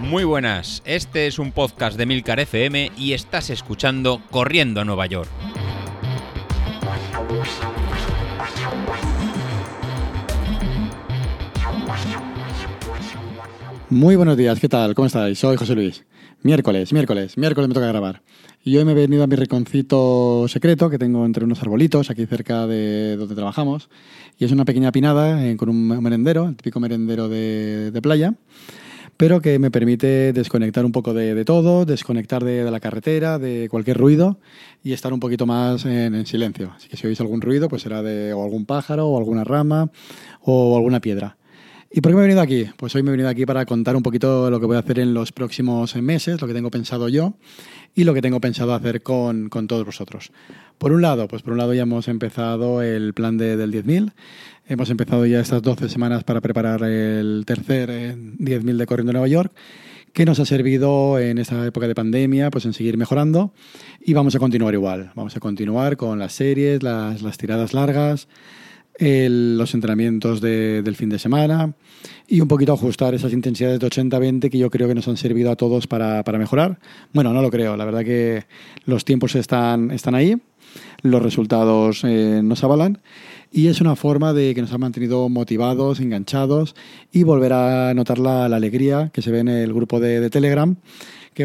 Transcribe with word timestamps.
Muy 0.00 0.24
buenas, 0.24 0.82
este 0.86 1.26
es 1.26 1.38
un 1.38 1.52
podcast 1.52 1.98
de 1.98 2.06
Milcar 2.06 2.40
FM 2.40 2.92
y 2.96 3.12
estás 3.12 3.50
escuchando 3.50 4.22
Corriendo 4.30 4.80
a 4.80 4.84
Nueva 4.84 5.06
York. 5.06 5.28
Muy 13.90 14.16
buenos 14.16 14.36
días, 14.36 14.60
¿qué 14.60 14.68
tal? 14.68 14.94
¿Cómo 14.94 15.06
estáis? 15.06 15.38
Soy 15.38 15.56
José 15.56 15.74
Luis. 15.74 16.04
Miércoles, 16.42 16.92
miércoles, 16.92 17.36
miércoles 17.36 17.68
me 17.68 17.74
toca 17.74 17.88
grabar. 17.88 18.22
Y 18.62 18.76
hoy 18.76 18.84
me 18.84 18.92
he 18.92 18.94
venido 18.94 19.24
a 19.24 19.26
mi 19.26 19.34
rinconcito 19.34 20.46
secreto 20.46 20.88
que 20.88 20.96
tengo 20.96 21.26
entre 21.26 21.44
unos 21.44 21.60
arbolitos 21.62 22.10
aquí 22.10 22.26
cerca 22.26 22.68
de 22.68 23.16
donde 23.16 23.34
trabajamos. 23.34 23.88
Y 24.38 24.44
es 24.44 24.52
una 24.52 24.64
pequeña 24.64 24.92
pinada 24.92 25.44
eh, 25.44 25.56
con 25.56 25.68
un 25.68 25.88
merendero, 26.00 26.46
el 26.46 26.54
típico 26.54 26.78
merendero 26.78 27.28
de, 27.28 27.98
playa, 28.00 28.34
pero 29.16 29.40
que 29.40 29.58
me 29.58 29.72
permite 29.72 30.32
desconectar 30.32 30.84
un 30.84 30.92
poco 30.92 31.12
de, 31.12 31.44
todo, 31.44 31.84
desconectar 31.84 32.44
de, 32.44 32.62
de, 32.62 32.70
la 32.70 32.78
carretera, 32.78 33.40
de 33.40 33.68
cualquier 33.68 33.98
ruido 33.98 34.38
y 34.84 34.92
estar 34.92 35.12
un 35.12 35.18
poquito 35.18 35.44
más 35.44 35.86
en, 35.86 36.14
en, 36.14 36.24
silencio. 36.24 36.72
Así 36.76 36.88
que 36.88 36.96
si 36.96 37.08
oís 37.08 37.20
algún 37.20 37.40
ruido, 37.40 37.68
pues 37.68 37.82
será 37.82 38.00
de 38.00 38.32
o 38.32 38.44
algún 38.44 38.64
pájaro 38.64 39.08
o 39.08 39.18
alguna 39.18 39.42
rama 39.42 39.90
o 40.42 40.76
alguna 40.76 41.00
piedra. 41.00 41.37
¿Y 41.90 42.02
por 42.02 42.12
qué 42.12 42.16
me 42.16 42.20
he 42.20 42.26
venido 42.26 42.42
aquí? 42.42 42.66
Pues 42.76 42.94
hoy 42.94 43.02
me 43.02 43.08
he 43.08 43.12
venido 43.12 43.30
aquí 43.30 43.46
para 43.46 43.64
contar 43.64 43.96
un 43.96 44.02
poquito 44.02 44.50
lo 44.50 44.60
que 44.60 44.66
voy 44.66 44.76
a 44.76 44.80
hacer 44.80 44.98
en 44.98 45.14
los 45.14 45.32
próximos 45.32 45.96
meses, 45.96 46.38
lo 46.40 46.46
que 46.46 46.52
tengo 46.52 46.70
pensado 46.70 47.08
yo 47.08 47.34
y 47.94 48.04
lo 48.04 48.12
que 48.12 48.20
tengo 48.20 48.40
pensado 48.40 48.74
hacer 48.74 49.02
con, 49.02 49.48
con 49.48 49.66
todos 49.66 49.86
vosotros. 49.86 50.30
Por 50.76 50.92
un 50.92 51.00
lado, 51.00 51.28
pues 51.28 51.40
por 51.40 51.54
un 51.54 51.58
lado 51.58 51.72
ya 51.72 51.82
hemos 51.82 52.06
empezado 52.08 52.82
el 52.82 53.14
plan 53.14 53.38
de, 53.38 53.56
del 53.56 53.72
10.000. 53.72 54.12
Hemos 54.66 54.90
empezado 54.90 55.24
ya 55.24 55.40
estas 55.40 55.62
12 55.62 55.88
semanas 55.88 56.24
para 56.24 56.42
preparar 56.42 56.82
el 56.82 57.44
tercer 57.46 57.88
10.000 57.88 58.76
de 58.76 58.86
Corriendo 58.86 59.12
Nueva 59.12 59.28
York 59.28 59.52
que 60.12 60.24
nos 60.24 60.40
ha 60.40 60.44
servido 60.44 61.18
en 61.18 61.38
esta 61.38 61.66
época 61.66 61.86
de 61.86 61.94
pandemia 61.94 62.50
pues 62.50 62.64
en 62.64 62.72
seguir 62.72 62.96
mejorando 62.96 63.52
y 64.00 64.12
vamos 64.12 64.34
a 64.34 64.38
continuar 64.38 64.74
igual. 64.74 65.12
Vamos 65.14 65.36
a 65.36 65.40
continuar 65.40 65.96
con 65.96 66.18
las 66.18 66.34
series, 66.34 66.82
las, 66.82 67.22
las 67.22 67.38
tiradas 67.38 67.72
largas, 67.72 68.28
el, 68.98 69.56
los 69.56 69.74
entrenamientos 69.74 70.40
de, 70.40 70.82
del 70.82 70.96
fin 70.96 71.08
de 71.08 71.18
semana 71.18 71.74
y 72.26 72.40
un 72.40 72.48
poquito 72.48 72.72
ajustar 72.72 73.14
esas 73.14 73.32
intensidades 73.32 73.80
de 73.80 73.86
80-20 73.86 74.50
que 74.50 74.58
yo 74.58 74.70
creo 74.70 74.88
que 74.88 74.94
nos 74.94 75.08
han 75.08 75.16
servido 75.16 75.50
a 75.50 75.56
todos 75.56 75.86
para, 75.86 76.22
para, 76.24 76.38
mejorar. 76.38 76.78
Bueno, 77.12 77.32
no 77.32 77.40
lo 77.40 77.50
creo, 77.50 77.76
la 77.76 77.84
verdad 77.84 78.04
que 78.04 78.44
los 78.84 79.04
tiempos 79.04 79.34
están, 79.34 79.90
están 79.90 80.14
ahí, 80.14 80.36
los 81.02 81.22
resultados 81.22 82.02
eh, 82.04 82.40
nos 82.42 82.62
avalan 82.64 83.00
y 83.50 83.68
es 83.68 83.80
una 83.80 83.96
forma 83.96 84.34
de 84.34 84.54
que 84.54 84.60
nos 84.60 84.72
ha 84.72 84.78
mantenido 84.78 85.28
motivados, 85.28 86.00
enganchados 86.00 86.74
y 87.12 87.22
volver 87.22 87.54
a 87.54 87.94
notar 87.94 88.18
la, 88.18 88.48
la 88.48 88.56
alegría 88.56 89.10
que 89.12 89.22
se 89.22 89.30
ve 89.30 89.38
en 89.38 89.48
el 89.48 89.72
grupo 89.72 90.00
de, 90.00 90.20
de 90.20 90.28
Telegram 90.28 90.76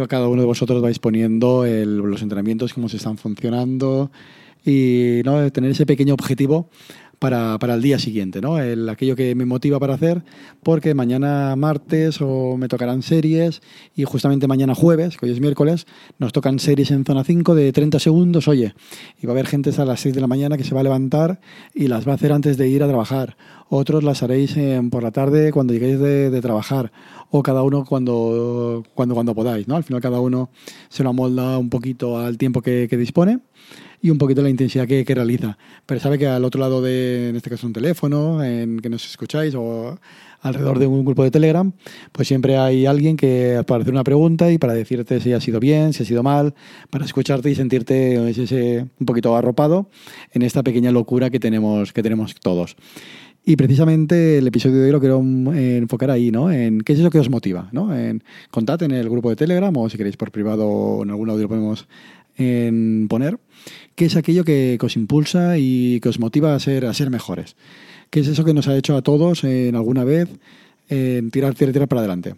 que 0.01 0.07
cada 0.07 0.27
uno 0.27 0.41
de 0.41 0.47
vosotros 0.47 0.81
vais 0.81 0.97
poniendo 0.97 1.65
el, 1.65 1.97
los 1.97 2.23
entrenamientos, 2.23 2.73
cómo 2.73 2.89
se 2.89 2.97
están 2.97 3.17
funcionando 3.17 4.11
y 4.65 5.21
¿no? 5.23 5.51
tener 5.51 5.69
ese 5.69 5.85
pequeño 5.85 6.15
objetivo 6.15 6.67
para, 7.23 7.57
para, 7.57 7.75
el 7.75 7.81
día 7.81 7.99
siguiente, 7.99 8.41
¿no? 8.41 8.59
El, 8.59 8.89
aquello 8.89 9.15
que 9.15 9.33
me 9.33 9.45
motiva 9.45 9.79
para 9.79 9.93
hacer, 9.93 10.23
porque 10.61 10.93
mañana 10.93 11.55
martes 11.55 12.19
o 12.19 12.57
me 12.57 12.67
tocarán 12.67 13.01
series 13.01 13.61
y 13.95 14.03
justamente 14.03 14.45
mañana 14.45 14.75
jueves, 14.75 15.15
que 15.15 15.27
hoy 15.27 15.31
es 15.31 15.39
miércoles, 15.39 15.87
nos 16.19 16.33
tocan 16.33 16.59
series 16.59 16.91
en 16.91 17.05
zona 17.05 17.23
5 17.23 17.55
de 17.55 17.71
30 17.71 17.99
segundos, 17.99 18.49
oye, 18.49 18.75
y 19.21 19.25
va 19.25 19.31
a 19.31 19.35
haber 19.35 19.47
gente 19.47 19.71
a 19.77 19.85
las 19.85 20.01
6 20.01 20.15
de 20.15 20.19
la 20.19 20.27
mañana 20.27 20.57
que 20.57 20.65
se 20.65 20.75
va 20.75 20.81
a 20.81 20.83
levantar 20.83 21.39
y 21.73 21.87
las 21.87 22.05
va 22.05 22.11
a 22.11 22.15
hacer 22.15 22.33
antes 22.33 22.57
de 22.57 22.67
ir 22.67 22.83
a 22.83 22.89
trabajar. 22.89 23.37
Otros 23.75 24.03
las 24.03 24.21
haréis 24.21 24.55
en, 24.55 24.91
por 24.91 25.01
la 25.01 25.09
tarde 25.09 25.51
cuando 25.51 25.73
lleguéis 25.73 25.99
de, 25.99 26.29
de, 26.29 26.41
trabajar 26.41 26.91
o 27.31 27.41
cada 27.41 27.63
uno 27.63 27.85
cuando, 27.85 28.83
cuando, 28.93 29.15
cuando 29.15 29.33
podáis, 29.33 29.67
¿no? 29.67 29.75
Al 29.75 29.83
final 29.83 29.99
cada 29.99 30.19
uno 30.19 30.51
se 30.89 31.01
lo 31.01 31.09
amolda 31.09 31.57
un 31.57 31.71
poquito 31.71 32.19
al 32.19 32.37
tiempo 32.37 32.61
que, 32.61 32.85
que 32.87 32.97
dispone 32.97 33.39
y 33.99 34.11
un 34.11 34.19
poquito 34.19 34.43
la 34.43 34.51
intensidad 34.51 34.85
que, 34.85 35.03
que, 35.03 35.15
realiza. 35.15 35.57
Pero 35.87 35.99
sabe 35.99 36.19
que 36.19 36.27
al 36.27 36.45
otro 36.45 36.61
lado 36.61 36.83
de, 36.83 37.29
en 37.29 37.35
este 37.35 37.49
caso, 37.49 37.65
un 37.65 37.73
teléfono, 37.73 38.43
en 38.43 38.79
que 38.79 38.89
nos 38.89 39.09
escucháis 39.09 39.55
o 39.55 39.97
alrededor 40.41 40.77
de 40.77 40.85
un 40.85 41.03
grupo 41.03 41.23
de 41.23 41.31
Telegram, 41.31 41.71
pues 42.11 42.27
siempre 42.27 42.57
hay 42.57 42.85
alguien 42.85 43.17
que 43.17 43.63
para 43.65 43.81
hacer 43.81 43.93
una 43.93 44.03
pregunta 44.03 44.51
y 44.51 44.59
para 44.59 44.73
decirte 44.73 45.19
si 45.19 45.33
ha 45.33 45.41
sido 45.41 45.59
bien, 45.59 45.93
si 45.93 46.03
ha 46.03 46.05
sido 46.05 46.21
mal, 46.21 46.53
para 46.91 47.05
escucharte 47.05 47.49
y 47.49 47.55
sentirte 47.55 48.29
ese, 48.29 48.85
un 48.99 49.05
poquito 49.07 49.35
arropado 49.35 49.89
en 50.31 50.43
esta 50.43 50.61
pequeña 50.61 50.91
locura 50.91 51.31
que 51.31 51.39
tenemos, 51.39 51.91
que 51.91 52.03
tenemos 52.03 52.35
todos. 52.35 52.75
Y 53.45 53.57
precisamente 53.57 54.37
el 54.37 54.47
episodio 54.47 54.77
de 54.77 54.85
hoy 54.85 54.91
lo 54.91 54.99
quiero 55.01 55.19
enfocar 55.19 56.11
ahí, 56.11 56.31
¿no? 56.31 56.49
En 56.49 56.79
qué 56.79 56.93
es 56.93 56.99
eso 56.99 57.09
que 57.09 57.19
os 57.19 57.29
motiva, 57.29 57.67
¿no? 57.73 57.93
En 57.93 58.23
contad 58.51 58.81
en 58.83 58.91
el 58.91 59.09
grupo 59.09 59.29
de 59.29 59.35
Telegram 59.35 59.75
o 59.75 59.89
si 59.89 59.97
queréis 59.97 60.15
por 60.15 60.31
privado 60.31 61.01
en 61.03 61.09
algún 61.09 61.29
audio 61.29 61.43
lo 61.43 61.49
podemos 61.49 61.87
poner, 62.35 63.37
qué 63.95 64.05
es 64.05 64.15
aquello 64.15 64.43
que, 64.43 64.77
os 64.81 64.95
impulsa 64.95 65.57
y 65.57 65.99
que 65.99 66.09
os 66.09 66.19
motiva 66.19 66.55
a 66.55 66.59
ser, 66.59 66.85
a 66.85 66.93
ser 66.93 67.09
mejores. 67.09 67.55
¿Qué 68.09 68.21
es 68.21 68.27
eso 68.27 68.45
que 68.45 68.53
nos 68.53 68.67
ha 68.67 68.77
hecho 68.77 68.95
a 68.95 69.01
todos 69.01 69.43
en 69.43 69.75
alguna 69.75 70.03
vez 70.03 70.29
en 70.89 71.29
tirar, 71.29 71.53
tirar, 71.53 71.73
tirar 71.73 71.87
para 71.87 71.99
adelante? 71.99 72.35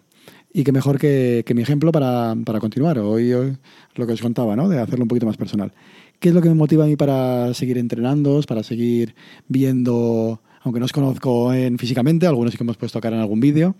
Y 0.52 0.64
qué 0.64 0.72
mejor 0.72 0.98
que, 0.98 1.44
que 1.46 1.54
mi 1.54 1.62
ejemplo 1.62 1.92
para, 1.92 2.34
para 2.44 2.60
continuar. 2.60 2.98
Hoy, 2.98 3.32
hoy, 3.32 3.56
lo 3.94 4.06
que 4.06 4.14
os 4.14 4.22
contaba, 4.22 4.56
¿no? 4.56 4.68
De 4.68 4.78
hacerlo 4.78 5.04
un 5.04 5.08
poquito 5.08 5.26
más 5.26 5.36
personal. 5.36 5.72
¿Qué 6.18 6.30
es 6.30 6.34
lo 6.34 6.40
que 6.40 6.48
me 6.48 6.54
motiva 6.54 6.84
a 6.84 6.86
mí 6.86 6.96
para 6.96 7.52
seguir 7.52 7.76
entrenando, 7.76 8.40
para 8.48 8.62
seguir 8.62 9.14
viendo, 9.48 10.40
aunque 10.66 10.80
no 10.80 10.86
os 10.86 10.92
conozco 10.92 11.54
en, 11.54 11.78
físicamente, 11.78 12.26
algunos 12.26 12.50
sí 12.50 12.58
que 12.58 12.64
hemos 12.64 12.76
puesto 12.76 13.00
cara 13.00 13.14
en 13.14 13.22
algún 13.22 13.38
vídeo, 13.38 13.76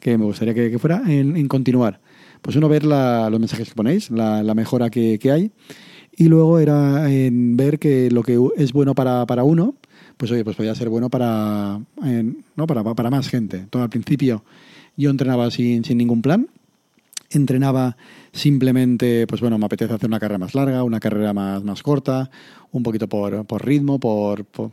que 0.00 0.18
me 0.18 0.24
gustaría 0.24 0.52
que, 0.52 0.78
fuera, 0.80 1.02
en, 1.06 1.46
continuar? 1.46 2.00
Pues 2.42 2.56
uno, 2.56 2.68
ver 2.68 2.84
la, 2.84 3.30
los 3.30 3.38
mensajes 3.38 3.68
que 3.68 3.74
ponéis, 3.76 4.10
la, 4.10 4.42
la 4.42 4.52
mejora 4.54 4.90
que, 4.90 5.18
hay. 5.32 5.52
Y 6.16 6.24
luego 6.24 6.58
era 6.58 7.08
en 7.10 7.56
ver 7.56 7.78
que 7.78 8.10
lo 8.10 8.24
que 8.24 8.36
es 8.56 8.72
bueno 8.72 8.96
para, 8.96 9.44
uno, 9.44 9.76
pues 10.16 10.32
oye, 10.32 10.42
pues 10.42 10.56
podría 10.56 10.74
ser 10.74 10.88
bueno 10.88 11.08
para, 11.08 11.80
¿no? 12.56 12.66
para, 12.66 12.82
para 12.82 13.10
más 13.10 13.28
gente. 13.28 13.66
Todo 13.70 13.84
al 13.84 13.90
principio 13.90 14.44
yo 14.96 15.10
entrenaba 15.10 15.52
sin, 15.52 15.84
sin 15.84 15.98
ningún 15.98 16.20
plan. 16.20 16.48
Entrenaba 17.34 17.96
simplemente, 18.32 19.26
pues 19.26 19.40
bueno, 19.40 19.58
me 19.58 19.66
apetece 19.66 19.92
hacer 19.92 20.08
una 20.08 20.20
carrera 20.20 20.38
más 20.38 20.54
larga, 20.54 20.84
una 20.84 21.00
carrera 21.00 21.32
más, 21.32 21.64
más 21.64 21.82
corta, 21.82 22.30
un 22.70 22.82
poquito 22.82 23.08
por, 23.08 23.44
por 23.44 23.66
ritmo, 23.66 23.98
por, 23.98 24.44
por, 24.44 24.70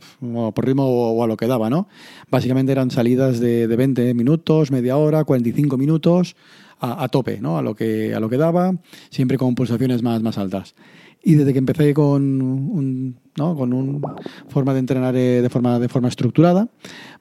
por 0.54 0.64
ritmo 0.64 0.84
o, 0.84 1.12
o, 1.12 1.24
a 1.24 1.26
lo 1.26 1.36
que 1.36 1.46
daba, 1.46 1.70
¿no? 1.70 1.88
Básicamente 2.30 2.72
eran 2.72 2.90
salidas 2.90 3.40
de, 3.40 3.66
de 3.66 3.76
20 3.76 4.14
minutos, 4.14 4.70
media 4.70 4.96
hora, 4.96 5.24
45 5.24 5.76
minutos, 5.76 6.36
a, 6.82 7.04
a, 7.04 7.08
tope, 7.08 7.40
¿no? 7.40 7.56
A 7.56 7.62
lo 7.62 7.74
que, 7.74 8.14
a 8.14 8.20
lo 8.20 8.28
que 8.28 8.36
daba, 8.36 8.74
siempre 9.08 9.38
con 9.38 9.54
pulsaciones 9.54 10.02
más, 10.02 10.22
más 10.22 10.36
altas. 10.36 10.74
Y 11.24 11.34
desde 11.34 11.52
que 11.52 11.60
empecé 11.60 11.94
con 11.94 12.42
un, 12.42 13.16
¿no? 13.36 13.54
con 13.54 13.72
una 13.72 14.14
forma 14.48 14.72
de 14.72 14.80
entrenar 14.80 15.14
eh, 15.14 15.40
de 15.40 15.48
forma, 15.48 15.78
de 15.78 15.88
forma 15.88 16.08
estructurada, 16.08 16.68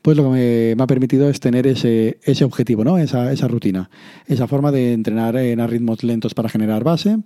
pues 0.01 0.17
lo 0.17 0.23
que 0.23 0.29
me, 0.29 0.75
me 0.75 0.83
ha 0.83 0.87
permitido 0.87 1.29
es 1.29 1.39
tener 1.39 1.67
ese, 1.67 2.17
ese 2.23 2.43
objetivo, 2.43 2.83
¿no? 2.83 2.97
esa, 2.97 3.31
esa 3.31 3.47
rutina, 3.47 3.91
esa 4.25 4.47
forma 4.47 4.71
de 4.71 4.93
entrenar 4.93 5.35
en 5.37 5.59
a 5.59 5.67
ritmos 5.67 6.03
lentos 6.03 6.33
para 6.33 6.49
generar 6.49 6.83
base 6.83 7.19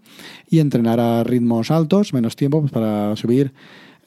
y 0.50 0.60
entrenar 0.60 1.00
a 1.00 1.24
ritmos 1.24 1.72
altos, 1.72 2.14
menos 2.14 2.36
tiempo, 2.36 2.60
pues 2.60 2.74
para 2.74 3.16
subir 3.16 3.54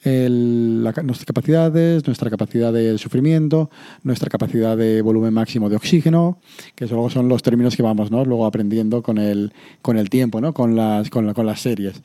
el, 0.03 0.83
la, 0.83 0.91
nuestras 1.03 1.25
capacidades, 1.25 2.05
nuestra 2.05 2.29
capacidad 2.29 2.71
de 2.71 2.97
sufrimiento, 2.97 3.69
nuestra 4.03 4.29
capacidad 4.29 4.77
de 4.77 5.01
volumen 5.01 5.33
máximo 5.33 5.69
de 5.69 5.75
oxígeno, 5.75 6.39
que 6.75 6.87
luego 6.87 7.09
son 7.09 7.27
los 7.27 7.43
términos 7.43 7.75
que 7.75 7.83
vamos 7.83 8.11
luego 8.11 8.45
aprendiendo 8.45 9.01
con 9.01 9.17
el, 9.17 9.51
con 9.81 9.97
el 9.97 10.09
tiempo, 10.09 10.41
¿no? 10.41 10.53
con, 10.53 10.75
las, 10.75 11.09
con, 11.09 11.25
la, 11.25 11.33
con 11.33 11.45
las 11.45 11.61
series. 11.61 12.01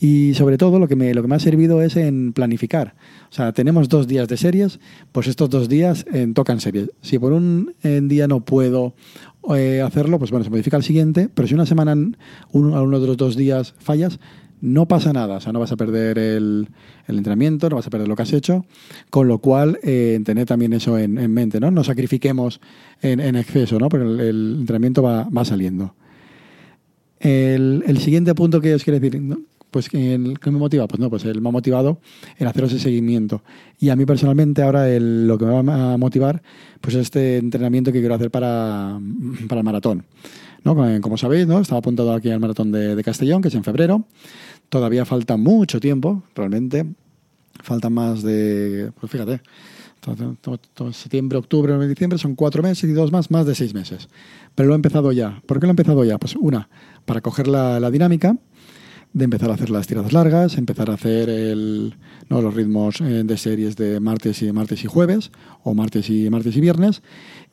Y 0.00 0.34
sobre 0.34 0.58
todo 0.58 0.78
lo 0.78 0.86
que, 0.86 0.94
me, 0.94 1.12
lo 1.12 1.22
que 1.22 1.28
me 1.28 1.34
ha 1.34 1.40
servido 1.40 1.82
es 1.82 1.96
en 1.96 2.32
planificar. 2.32 2.94
O 3.30 3.34
sea, 3.34 3.52
tenemos 3.52 3.88
dos 3.88 4.06
días 4.06 4.28
de 4.28 4.36
series, 4.36 4.78
pues 5.10 5.26
estos 5.26 5.50
dos 5.50 5.68
días 5.68 6.06
eh, 6.12 6.30
tocan 6.34 6.60
series. 6.60 6.90
Si 7.02 7.18
por 7.18 7.32
un 7.32 7.74
día 7.82 8.28
no 8.28 8.44
puedo 8.44 8.94
eh, 9.56 9.82
hacerlo, 9.84 10.18
pues 10.18 10.30
bueno, 10.30 10.44
se 10.44 10.50
modifica 10.50 10.76
el 10.76 10.84
siguiente, 10.84 11.28
pero 11.34 11.48
si 11.48 11.54
una 11.54 11.66
semana, 11.66 11.94
uno, 12.52 12.82
uno 12.82 13.00
de 13.00 13.06
los 13.06 13.16
dos 13.16 13.36
días 13.36 13.74
fallas, 13.78 14.20
no 14.60 14.86
pasa 14.86 15.12
nada, 15.12 15.36
o 15.36 15.40
sea, 15.40 15.52
no 15.52 15.60
vas 15.60 15.72
a 15.72 15.76
perder 15.76 16.18
el, 16.18 16.68
el, 17.06 17.18
entrenamiento, 17.18 17.68
no 17.68 17.76
vas 17.76 17.86
a 17.86 17.90
perder 17.90 18.08
lo 18.08 18.16
que 18.16 18.22
has 18.22 18.32
hecho, 18.32 18.64
con 19.10 19.28
lo 19.28 19.38
cual 19.38 19.78
eh, 19.82 20.20
tener 20.24 20.46
también 20.46 20.72
eso 20.72 20.98
en, 20.98 21.18
en, 21.18 21.32
mente, 21.32 21.60
¿no? 21.60 21.70
No 21.70 21.84
sacrifiquemos 21.84 22.60
en, 23.02 23.20
en 23.20 23.36
exceso, 23.36 23.78
¿no? 23.78 23.88
Pero 23.88 24.10
el, 24.10 24.20
el 24.20 24.56
entrenamiento 24.60 25.02
va, 25.02 25.24
va 25.24 25.44
saliendo. 25.44 25.94
El, 27.20 27.82
el, 27.86 27.98
siguiente 27.98 28.34
punto 28.34 28.60
que 28.60 28.74
os 28.74 28.84
quiero 28.84 29.00
decir, 29.00 29.20
pues 29.70 29.88
¿qué 29.88 30.18
me 30.18 30.52
motiva? 30.52 30.86
Pues 30.86 31.00
no, 31.00 31.10
pues 31.10 31.24
me 31.24 31.48
ha 31.48 31.52
motivado 31.52 31.98
el 32.36 32.46
hacer 32.46 32.64
ese 32.64 32.78
seguimiento. 32.78 33.42
Y 33.78 33.90
a 33.90 33.96
mí 33.96 34.06
personalmente 34.06 34.62
ahora 34.62 34.88
el, 34.88 35.26
lo 35.26 35.36
que 35.38 35.44
me 35.44 35.62
va 35.62 35.92
a 35.92 35.96
motivar 35.96 36.42
pues 36.80 36.94
este 36.94 37.38
entrenamiento 37.38 37.92
que 37.92 38.00
quiero 38.00 38.14
hacer 38.14 38.30
para, 38.30 38.98
para 39.48 39.60
el 39.60 39.64
maratón. 39.64 40.04
¿no? 40.64 41.00
Como 41.00 41.16
sabéis, 41.16 41.46
¿no? 41.46 41.60
estaba 41.60 41.78
apuntado 41.80 42.12
aquí 42.12 42.30
al 42.30 42.40
maratón 42.40 42.72
de 42.72 43.02
Castellón, 43.02 43.42
que 43.42 43.48
es 43.48 43.54
en 43.54 43.64
febrero. 43.64 44.04
Todavía 44.68 45.04
falta 45.04 45.36
mucho 45.36 45.80
tiempo, 45.80 46.22
realmente. 46.34 46.86
Faltan 47.62 47.92
más 47.92 48.22
de, 48.22 48.92
pues 49.00 49.10
fíjate, 49.10 49.40
septiembre, 50.92 51.38
octubre, 51.38 51.72
noviembre, 51.72 51.88
diciembre, 51.88 52.18
son 52.18 52.34
cuatro 52.34 52.62
meses 52.62 52.88
y 52.88 52.92
dos 52.92 53.10
más, 53.10 53.30
más 53.30 53.46
de 53.46 53.54
seis 53.54 53.74
meses. 53.74 54.08
Pero 54.54 54.68
lo 54.68 54.74
he 54.74 54.76
empezado 54.76 55.12
ya. 55.12 55.42
¿Por 55.46 55.58
qué 55.58 55.66
lo 55.66 55.70
he 55.70 55.72
empezado 55.72 56.04
ya? 56.04 56.18
Pues 56.18 56.36
una, 56.36 56.68
para 57.04 57.20
coger 57.20 57.48
la, 57.48 57.80
la 57.80 57.90
dinámica 57.90 58.36
de 59.12 59.24
empezar 59.24 59.50
a 59.50 59.54
hacer 59.54 59.70
las 59.70 59.86
tiradas 59.86 60.12
largas, 60.12 60.58
empezar 60.58 60.90
a 60.90 60.94
hacer 60.94 61.28
el, 61.28 61.94
¿no? 62.28 62.42
los 62.42 62.54
ritmos 62.54 63.00
eh, 63.00 63.22
de 63.24 63.36
series 63.36 63.76
de 63.76 64.00
martes 64.00 64.42
y 64.42 64.52
martes 64.52 64.84
y 64.84 64.86
jueves, 64.86 65.30
o 65.64 65.74
martes 65.74 66.10
y 66.10 66.28
martes 66.30 66.56
y 66.56 66.60
viernes, 66.60 67.02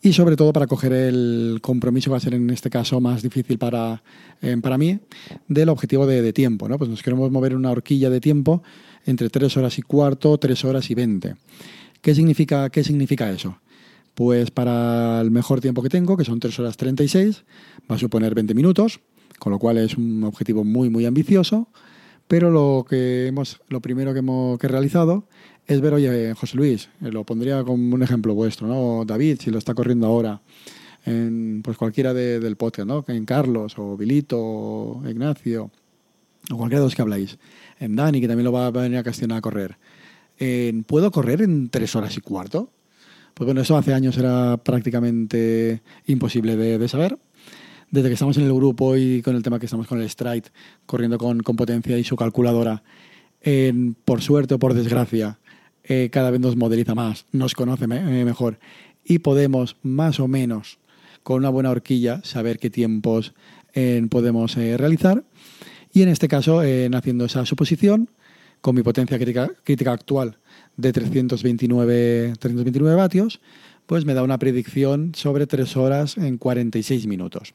y 0.02 0.14
sobre 0.14 0.36
todo 0.36 0.54
para 0.54 0.68
coger 0.68 0.94
el 0.94 1.60
compromiso 1.62 2.12
va 2.12 2.18
a 2.18 2.20
ser 2.20 2.34
en 2.34 2.50
este 2.50 2.70
caso 2.70 3.00
más 3.00 3.24
difícil 3.24 3.58
para, 3.58 4.04
eh, 4.42 4.58
para 4.62 4.78
mí, 4.78 5.00
del 5.48 5.70
objetivo 5.70 6.06
de, 6.06 6.22
de, 6.22 6.34
tiempo. 6.34 6.68
¿no? 6.68 6.78
Pues 6.78 6.90
nos 6.90 7.02
queremos 7.02 7.32
mover 7.32 7.56
una 7.56 7.72
horquilla 7.72 8.10
de 8.10 8.20
tiempo 8.20 8.62
entre 9.06 9.30
3 9.30 9.58
horas 9.58 9.78
y 9.80 9.82
cuarto, 9.82 10.38
3 10.38 10.66
horas 10.66 10.90
y 10.90 10.96
20. 10.96 11.36
¿Qué 12.02 12.14
significa, 12.14 12.70
qué 12.70 12.84
significa 12.84 13.32
eso? 13.32 13.60
Pues 14.14 14.52
para 14.52 15.20
el 15.22 15.32
mejor 15.32 15.62
tiempo 15.62 15.82
que 15.82 15.90
tengo, 15.90 16.16
que 16.18 16.26
son 16.26 16.40
3 16.40 16.60
horas 16.60 16.78
36, 16.78 17.44
va 17.90 17.96
a 17.96 18.00
suponer 18.00 18.36
20 18.36 18.54
minutos 18.54 19.00
con 19.40 19.52
lo 19.52 19.60
cual 19.60 19.78
es 19.78 19.98
un 19.98 20.24
objetivo 20.24 20.64
muy, 20.64 20.90
muy 20.90 21.06
ambicioso. 21.06 21.68
Pero 22.28 22.50
lo, 22.50 22.86
que 22.90 23.28
hemos, 23.28 23.62
lo 23.70 23.82
primero 23.82 24.14
que 24.14 24.20
hemos 24.20 24.58
que 24.58 24.66
he 24.68 24.70
realizado 24.70 25.28
es 25.68 25.82
ver, 25.82 25.94
oye, 25.94 26.34
José 26.34 26.58
Luis, 26.58 26.90
eh, 27.02 27.12
lo 27.12 27.24
pondría 27.24 27.64
como 27.64 27.96
un 27.96 28.04
ejemplo 28.04 28.34
vuestro, 28.34 28.68
¿no? 28.68 29.06
David, 29.06 29.40
si 29.42 29.52
lo 29.52 29.60
está 29.60 29.74
corriendo 29.74 30.08
ahora, 30.08 30.42
en 31.06 31.62
pues 31.64 31.78
cualquiera 31.78 32.14
del 32.14 32.56
podcast, 32.56 32.88
¿no? 32.88 33.06
En 33.08 33.26
Carlos, 33.26 33.78
o 33.78 33.96
Vilito, 33.96 34.40
o 34.40 35.04
Ignacio, 35.08 35.70
o 36.52 36.58
cualquiera 36.58 36.80
de 36.80 36.88
los 36.88 36.96
que 36.96 37.02
habláis. 37.04 37.38
En 37.80 37.96
Dani, 37.96 38.22
que 38.22 38.28
también 38.28 38.46
lo 38.46 38.52
va 38.52 38.68
a 38.68 38.72
venir 38.72 38.98
a 38.98 39.04
Castellón 39.04 39.34
a 39.34 39.42
correr. 39.42 39.78
¿Puedo 40.88 41.12
correr 41.12 41.42
en 41.42 41.70
tres 41.70 41.96
horas 41.96 42.18
y 42.18 42.22
cuarto? 42.22 42.72
Pues 43.36 43.46
bueno, 43.46 43.62
eso 43.62 43.78
hace 43.78 43.94
años 43.94 44.18
era 44.18 44.58
prácticamente 44.58 45.82
imposible 46.08 46.56
de, 46.56 46.78
de 46.80 46.88
saber 46.88 47.18
desde 47.96 48.10
que 48.10 48.14
estamos 48.14 48.38
en 48.38 48.44
el 48.44 48.54
grupo 48.54 48.98
y 48.98 49.22
con 49.22 49.36
el 49.36 49.42
tema 49.42 49.58
que 49.58 49.66
estamos 49.66 49.88
con 49.88 50.02
el 50.02 50.10
Stride, 50.10 50.52
corriendo 50.86 51.18
con, 51.18 51.40
con 51.40 51.56
potencia 51.56 51.98
y 51.98 52.04
su 52.04 52.16
calculadora, 52.16 52.84
por 54.04 54.22
suerte 54.22 54.56
o 54.56 54.60
por 54.60 54.74
desgracia, 54.74 55.40
eh, 55.84 56.10
cada 56.12 56.32
vez 56.32 56.42
nos 56.42 56.56
modeliza 56.56 56.96
más, 56.96 57.26
nos 57.32 57.54
conoce 57.54 57.86
eh, 57.86 58.26
mejor 58.26 58.60
y 59.04 59.20
podemos 59.20 59.78
más 59.84 60.20
o 60.20 60.28
menos, 60.28 60.80
con 61.24 61.38
una 61.38 61.50
buena 61.50 61.70
horquilla, 61.70 62.22
saber 62.24 62.60
qué 62.60 62.70
tiempos 62.70 63.34
podemos 64.10 64.56
eh, 64.58 64.78
realizar. 64.78 65.24
Y 65.94 66.02
en 66.02 66.10
este 66.10 66.28
caso, 66.28 66.60
haciendo 66.60 67.26
esa 67.26 67.46
suposición, 67.46 68.10
con 68.62 68.76
mi 68.76 68.84
potencia 68.84 69.18
crítica, 69.18 69.52
crítica 69.64 69.92
actual 69.94 70.38
de 70.76 70.92
329, 70.92 72.34
329 72.40 72.96
vatios, 72.96 73.42
pues 73.86 74.06
me 74.06 74.14
da 74.14 74.24
una 74.24 74.40
predicción 74.40 75.14
sobre 75.14 75.46
3 75.46 75.78
horas 75.78 76.18
en 76.18 76.38
46 76.38 77.06
minutos 77.08 77.54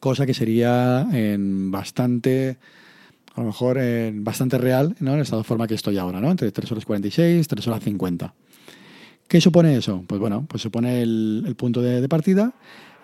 cosa 0.00 0.26
que 0.26 0.34
sería 0.34 1.08
en 1.12 1.70
bastante, 1.70 2.56
a 3.34 3.40
lo 3.40 3.46
mejor 3.46 3.78
en 3.78 4.24
bastante 4.24 4.58
real, 4.58 4.96
¿no? 5.00 5.14
En 5.14 5.22
de 5.22 5.44
forma 5.44 5.66
que 5.66 5.74
estoy 5.74 5.98
ahora, 5.98 6.20
¿no? 6.20 6.30
Entre 6.30 6.50
3 6.50 6.72
horas 6.72 6.84
46, 6.84 7.48
3 7.48 7.66
horas 7.68 7.82
50. 7.82 8.34
¿Qué 9.28 9.40
supone 9.40 9.76
eso? 9.76 10.04
Pues 10.06 10.20
bueno, 10.20 10.46
pues 10.48 10.62
supone 10.62 11.02
el, 11.02 11.54
punto 11.56 11.82
de, 11.82 12.08
partida 12.08 12.54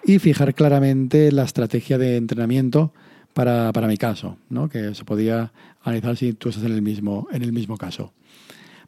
y 0.05 0.19
fijar 0.19 0.55
claramente 0.55 1.31
la 1.33 1.45
estrategia 1.45 1.99
de 1.99 2.17
entrenamiento 2.17 2.93
para, 3.35 3.73
para, 3.73 3.87
mi 3.87 3.99
caso, 3.99 4.39
¿no? 4.49 4.69
que 4.69 4.95
se 4.95 5.05
podía 5.05 5.53
analizar 5.83 6.17
si 6.17 6.33
tú 6.33 6.49
estás 6.49 6.65
en 6.65 6.73
el 6.73 6.83
mismo, 6.83 7.29
en 7.31 7.43
el 7.43 7.53
mismo 7.53 7.77
caso. 7.77 8.13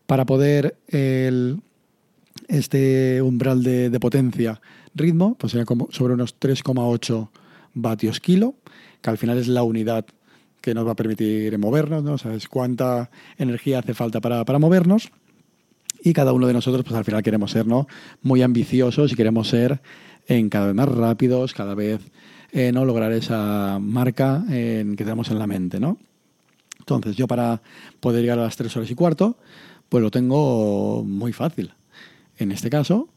Para 0.07 0.25
poder 0.25 0.77
el, 0.89 1.61
este 2.49 3.21
umbral 3.21 3.63
de, 3.63 3.91
de, 3.91 4.01
potencia 4.01 4.61
ritmo, 4.95 5.35
pues 5.35 5.53
sería 5.53 5.67
como 5.67 5.89
sobre 5.91 6.15
unos 6.15 6.39
3,8 6.41 7.29
vatios 7.77 8.19
kilo, 8.19 8.55
que 9.01 9.11
al 9.11 9.19
final 9.19 9.39
es 9.39 9.47
la 9.47 9.63
unidad 9.63 10.07
que 10.61 10.75
nos 10.75 10.87
va 10.87 10.93
a 10.93 10.97
permitir 10.97 11.57
movernos, 11.59 12.03
¿no? 12.03 12.19
Sabes 12.19 12.49
cuánta 12.49 13.11
energía 13.39 13.79
hace 13.79 13.95
falta 13.95 14.21
para, 14.21 14.45
para, 14.45 14.59
movernos. 14.59 15.11
Y 16.03 16.13
cada 16.13 16.33
uno 16.33 16.47
de 16.47 16.53
nosotros, 16.53 16.85
pues 16.85 16.97
al 16.97 17.05
final 17.05 17.23
queremos 17.23 17.53
ser 17.53 17.67
¿no? 17.67 17.87
muy 18.23 18.43
ambiciosos 18.43 19.13
y 19.13 19.15
queremos 19.15 19.49
ser 19.49 19.81
en 20.27 20.49
cada 20.49 20.67
vez 20.67 20.75
más 20.75 20.89
rápidos, 20.89 21.55
cada 21.55 21.75
vez 21.75 22.01
eh, 22.53 22.73
no 22.73 22.85
lograr 22.85 23.13
esa 23.13 23.79
marca 23.81 24.45
en, 24.49 24.97
que 24.97 25.05
tenemos 25.05 25.31
en 25.31 25.39
la 25.39 25.47
mente, 25.47 25.79
¿no? 25.79 25.99
Entonces, 26.81 27.17
yo 27.17 27.27
para 27.27 27.63
poder 28.01 28.23
llegar 28.23 28.39
a 28.39 28.43
las 28.43 28.57
3 28.57 28.77
horas 28.77 28.91
y 28.91 28.95
cuarto, 28.95 29.39
pues 29.89 30.03
lo 30.03 30.11
tengo 30.11 31.05
muy 31.05 31.33
fácil. 31.33 31.75
En 32.39 32.53
este 32.53 32.71
caso, 32.71 33.09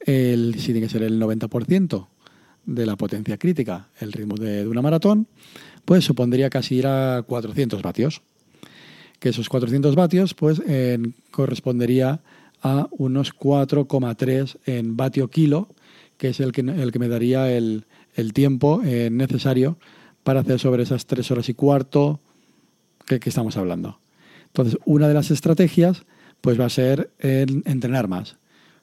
el, 0.00 0.54
si 0.58 0.72
tiene 0.72 0.82
que 0.82 0.88
ser 0.88 1.02
el 1.02 1.20
90% 1.20 2.08
de 2.66 2.86
la 2.86 2.96
potencia 2.96 3.36
crítica, 3.38 3.88
el 4.00 4.12
ritmo 4.12 4.36
de, 4.36 4.66
una 4.66 4.82
maratón, 4.82 5.26
pues 5.84 6.04
supondría 6.04 6.50
casi 6.50 6.76
ir 6.76 6.86
a 6.86 7.22
400 7.26 7.82
vatios. 7.82 8.22
Que 9.18 9.30
esos 9.30 9.48
400 9.48 9.94
vatios 9.96 10.34
pues 10.34 10.62
correspondería 11.30 12.20
a 12.62 12.88
unos 12.90 13.34
4,3 13.34 14.58
en 14.66 14.96
vatio 14.96 15.28
kilo, 15.28 15.68
que 16.16 16.28
es 16.28 16.40
el 16.40 16.52
que, 16.52 16.60
el 16.60 16.92
que 16.92 16.98
me 16.98 17.08
daría 17.08 17.50
el, 17.52 17.84
tiempo 18.34 18.82
eh, 18.84 19.08
necesario 19.10 19.78
para 20.22 20.40
hacer 20.40 20.58
sobre 20.58 20.82
esas 20.82 21.06
3 21.06 21.30
horas 21.30 21.48
y 21.48 21.54
cuarto 21.54 22.20
que, 23.06 23.18
que, 23.18 23.30
estamos 23.30 23.56
hablando. 23.56 23.98
Entonces, 24.46 24.78
una 24.84 25.08
de 25.08 25.14
las 25.14 25.30
estrategias 25.30 26.02
pues 26.40 26.60
va 26.60 26.66
a 26.66 26.70
ser 26.70 27.10
el 27.18 27.62
entrenar 27.64 28.08
más. 28.08 28.36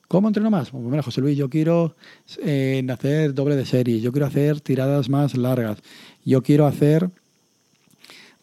¿Cómo 0.07 0.29
entreno 0.29 0.49
más? 0.49 0.69
Pues 0.69 0.83
mira, 0.83 1.03
José 1.03 1.19
Luis, 1.19 1.37
yo 1.37 1.49
quiero 1.49 1.95
eh, 2.41 2.85
hacer 2.89 3.33
doble 3.33 3.57
de 3.57 3.65
serie, 3.65 3.99
yo 3.99 4.13
quiero 4.13 4.25
hacer 4.25 4.61
tiradas 4.61 5.09
más 5.09 5.35
largas, 5.35 5.79
yo 6.23 6.41
quiero 6.43 6.65
hacer, 6.65 7.09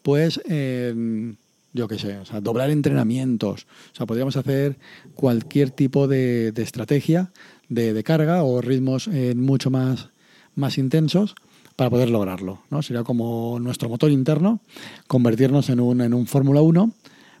pues, 0.03 0.39
em, 0.45 1.37
yo 1.73 1.87
qué 1.87 1.97
sé, 1.97 2.19
o 2.19 2.25
sea, 2.25 2.39
doblar 2.39 2.69
entrenamientos. 2.69 3.65
O 3.93 3.95
sea, 3.95 4.05
podríamos 4.05 4.37
hacer 4.37 4.77
cualquier 5.15 5.71
tipo 5.71 6.07
de, 6.07 6.53
estrategia 6.55 7.31
de, 7.67 8.03
carga 8.03 8.43
o 8.43 8.61
ritmos 8.61 9.07
eh, 9.07 9.33
mucho 9.35 9.71
más, 9.71 10.09
más 10.53 10.77
intensos 10.77 11.33
para 11.75 11.89
poder 11.89 12.11
lograrlo. 12.11 12.59
¿no? 12.69 12.83
Sería 12.83 13.03
como 13.03 13.57
nuestro 13.59 13.89
motor 13.89 14.11
interno, 14.11 14.59
convertirnos 15.07 15.69
en 15.69 15.79
un, 15.79 16.01
en 16.01 16.13
un 16.13 16.27
Fórmula 16.27 16.61
1 16.61 16.93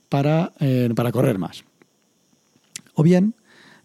para, 0.09 0.51
eh, 0.59 0.89
para 0.95 1.11
correr 1.11 1.37
más. 1.37 1.63
O 2.95 3.03
bien, 3.03 3.35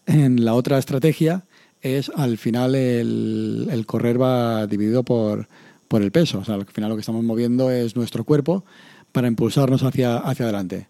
en 0.06 0.44
la 0.44 0.54
otra 0.54 0.78
estrategia 0.78 1.44
es 1.80 2.10
al 2.14 2.36
final 2.38 2.74
el, 2.74 3.84
correr 3.86 4.20
va 4.20 4.66
dividido 4.66 5.02
por, 5.02 5.48
por, 5.88 6.02
el 6.02 6.10
peso. 6.10 6.40
O 6.40 6.44
sea, 6.44 6.56
al 6.56 6.66
final 6.66 6.90
lo 6.90 6.96
que 6.96 7.00
estamos 7.00 7.24
moviendo 7.24 7.70
es 7.70 7.96
nuestro 7.96 8.24
cuerpo 8.24 8.64
para 9.12 9.28
impulsarnos 9.28 9.82
hacia, 9.82 10.18
hacia 10.18 10.44
adelante. 10.44 10.88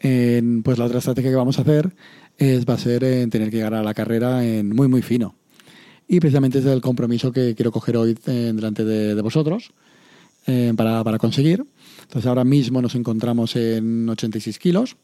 pues 0.00 0.78
la 0.78 0.84
otra 0.84 0.98
estrategia 0.98 1.30
que 1.30 1.36
vamos 1.36 1.58
a 1.58 1.62
hacer 1.62 1.94
es, 2.36 2.66
va 2.66 2.74
a 2.74 2.78
ser 2.78 3.04
en 3.04 3.30
tener 3.30 3.50
que 3.50 3.56
llegar 3.56 3.74
a 3.74 3.82
la 3.82 3.94
carrera 3.94 4.44
en 4.44 4.74
muy, 4.74 4.88
muy 4.88 5.02
fino. 5.02 5.34
Y 6.08 6.20
precisamente 6.20 6.58
es 6.60 6.66
el 6.66 6.80
compromiso 6.80 7.32
que 7.32 7.54
quiero 7.54 7.72
coger 7.72 7.96
hoy 7.96 8.16
delante 8.24 8.84
de, 8.84 9.20
vosotros 9.22 9.72
eh, 10.46 10.72
para, 10.76 11.02
para, 11.02 11.18
conseguir. 11.18 11.64
Entonces 12.02 12.26
ahora 12.26 12.44
mismo 12.44 12.80
nos 12.80 12.94
encontramos 12.94 13.56
en 13.56 14.08
86 14.08 14.58
kilos. 14.58 14.96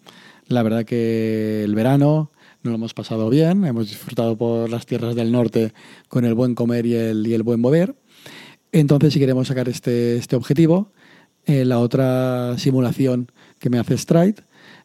La 0.47 0.63
verdad 0.63 0.85
que 0.85 1.65
el 1.65 1.75
verano, 1.75 2.31
nos 2.63 2.71
lo 2.71 2.75
hemos 2.77 2.95
pasado 2.95 3.29
bien, 3.29 3.65
hemos 3.65 3.89
disfrutado 3.89 4.37
por 4.37 4.71
las 4.71 4.87
tierras 4.87 5.15
del 5.15 5.33
norte 5.33 5.73
con 6.09 6.25
el 6.25 6.35
buen 6.35 6.55
comer 6.55 6.87
y 6.87 6.95
el, 6.95 7.27
y 7.27 7.35
el 7.35 7.43
buen 7.43 7.61
mover. 7.61 7.95
Entonces, 8.71 9.13
si 9.13 9.19
queremos 9.19 9.49
sacar 9.49 9.69
este, 9.69 10.17
este 10.17 10.37
objetivo, 10.37 10.93
eh, 11.45 11.65
la 11.65 11.81
otra 11.81 12.57
simulación 12.59 13.31
que 13.59 13.69
me 13.69 13.79
hace 13.79 13.99
Stride 13.99 14.37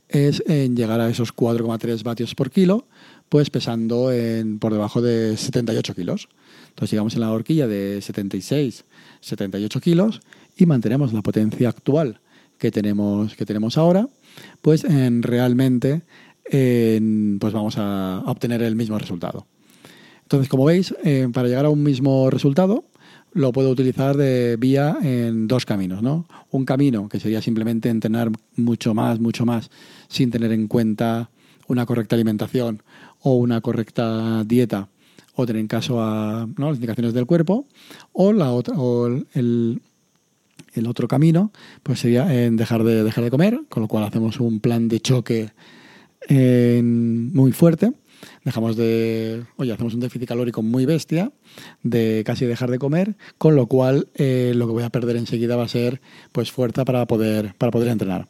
es 0.09 0.43
en 0.47 0.75
llegar 0.75 0.99
a 0.99 1.09
esos 1.09 1.35
4,3 1.35 2.03
vatios 2.03 2.33
por 2.33 2.49
kilo, 2.49 2.87
pues 3.29 3.49
pesando 3.49 4.11
en, 4.11 4.57
por 4.59 4.73
debajo 4.73 5.01
de 5.01 5.37
78 5.37 5.93
kilos. 5.93 6.29
Entonces 6.69 6.91
llegamos 6.91 7.13
en 7.13 7.21
la 7.21 7.31
horquilla 7.31 7.67
de 7.67 8.01
76, 8.01 8.85
78 9.21 9.81
kilos 9.81 10.21
y 10.55 10.65
mantenemos 10.65 11.13
la 11.13 11.21
potencia 11.21 11.69
actual 11.69 12.21
que 12.57 12.71
tenemos, 12.71 13.35
que 13.35 13.45
tenemos 13.45 13.77
ahora, 13.77 14.07
pues 14.61 14.83
en 14.83 15.23
realmente 15.23 16.03
pues 16.49 17.53
vamos 17.53 17.75
a 17.77 18.23
obtener 18.25 18.61
el 18.61 18.75
mismo 18.75 18.97
resultado. 18.97 19.45
Entonces, 20.23 20.49
como 20.49 20.65
veis, 20.65 20.93
eh, 21.03 21.29
para 21.31 21.47
llegar 21.47 21.65
a 21.65 21.69
un 21.69 21.83
mismo 21.83 22.29
resultado, 22.29 22.83
lo 23.33 23.51
puedo 23.51 23.69
utilizar 23.69 24.17
de 24.17 24.57
vía 24.57 24.97
en 25.01 25.47
dos 25.47 25.65
caminos, 25.65 26.01
¿no? 26.01 26.27
Un 26.51 26.65
camino 26.65 27.07
que 27.07 27.19
sería 27.19 27.41
simplemente 27.41 27.89
entrenar 27.89 28.31
mucho 28.55 28.93
más, 28.93 29.19
mucho 29.19 29.45
más, 29.45 29.69
sin 30.09 30.31
tener 30.31 30.51
en 30.51 30.67
cuenta 30.67 31.29
una 31.67 31.85
correcta 31.85 32.15
alimentación 32.15 32.83
o 33.21 33.35
una 33.35 33.61
correcta 33.61 34.43
dieta 34.43 34.89
o 35.35 35.45
tener 35.45 35.59
en 35.59 35.67
caso 35.67 36.01
a 36.01 36.47
las 36.57 36.75
indicaciones 36.75 37.13
del 37.13 37.27
cuerpo, 37.27 37.67
o 38.11 38.33
la 38.33 38.51
otra, 38.51 38.75
o 38.75 39.05
el, 39.05 39.81
el 40.73 40.87
otro 40.87 41.07
camino, 41.07 41.51
pues 41.83 41.99
sería 41.99 42.43
en 42.43 42.57
dejar 42.57 42.83
de 42.83 43.03
dejar 43.03 43.23
de 43.23 43.29
comer, 43.29 43.61
con 43.69 43.83
lo 43.83 43.87
cual 43.87 44.03
hacemos 44.03 44.39
un 44.39 44.59
plan 44.59 44.87
de 44.87 44.99
choque 44.99 45.51
muy 46.29 47.51
fuerte 47.51 47.93
dejamos 48.47 48.77
de, 48.77 49.43
oye, 49.57 49.73
hacemos 49.73 49.93
un 49.93 49.99
déficit 49.99 50.27
calórico 50.27 50.61
muy 50.61 50.85
bestia, 50.85 51.31
de 51.83 52.23
casi 52.25 52.45
dejar 52.45 52.71
de 52.71 52.79
comer, 52.79 53.15
con 53.37 53.55
lo 53.55 53.67
cual 53.67 54.07
eh, 54.15 54.53
lo 54.55 54.67
que 54.67 54.73
voy 54.73 54.83
a 54.83 54.89
perder 54.89 55.17
enseguida 55.17 55.55
va 55.55 55.63
a 55.63 55.67
ser 55.67 55.99
pues 56.31 56.51
fuerza 56.51 56.85
para 56.85 57.05
poder, 57.05 57.53
para 57.57 57.71
poder 57.71 57.89
entrenar. 57.89 58.27